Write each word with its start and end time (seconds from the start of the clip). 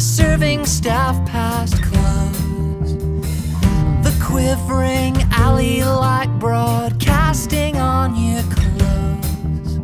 serving 0.00 0.64
staff 0.64 1.14
past 1.26 1.82
close. 1.82 2.94
The 4.02 4.12
quivering 4.22 5.16
alley 5.32 5.84
light 5.84 6.30
broadcasting 6.38 7.76
on 7.76 8.16
your 8.16 8.42
clothes. 8.42 9.78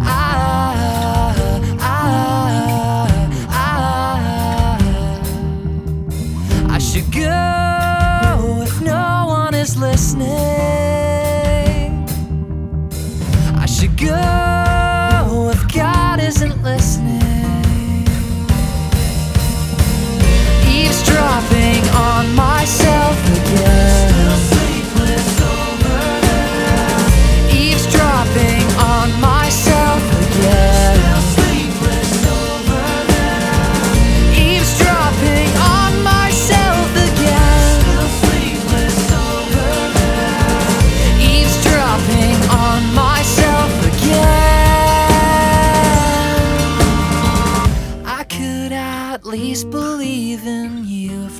Ah, 0.00 1.34
ah, 1.80 3.08
ah. 3.50 4.78
I 6.70 6.78
should 6.78 7.12
go 7.12 8.62
if 8.62 8.80
no 8.80 9.26
one 9.28 9.54
is 9.54 9.76
listening. 9.76 10.26
I 13.56 13.66
should 13.66 13.96
go 13.96 14.43
isn't 16.36 16.62
listening. 16.64 17.33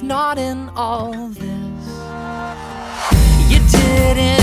not 0.07 0.39
in 0.39 0.69
all 0.77 1.29
this. 1.29 1.41
You 3.51 3.59
didn't. 3.71 4.34